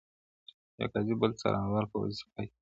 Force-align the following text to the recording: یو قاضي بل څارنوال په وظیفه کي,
یو 0.79 0.87
قاضي 0.93 1.13
بل 1.21 1.31
څارنوال 1.39 1.85
په 1.89 1.97
وظیفه 2.01 2.29
کي, 2.35 2.51